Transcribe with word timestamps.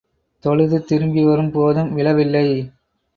தொழுது 0.43 0.83
திரும்பி 0.83 1.25
வரும் 1.25 1.51
போதும் 1.51 1.93
விழவில்லை. 1.93 2.47